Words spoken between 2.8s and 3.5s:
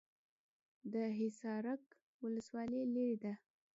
لیرې ده